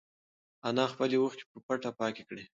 [0.67, 2.43] انا خپلې اوښکې په پټه پاکې کړې.